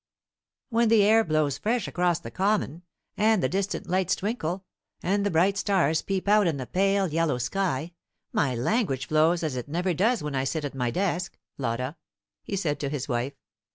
[0.69, 2.81] "When the air blows fresh across the common,
[3.17, 4.65] and the distant lights twinkle,
[5.03, 7.93] and the bright stars peep out in the pale yellow sky,
[8.33, 11.97] my language flows as it never does when I sit at my desk, Lotta,"
[12.41, 13.33] he said to his wife.